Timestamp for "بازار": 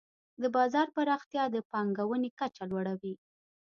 0.55-0.87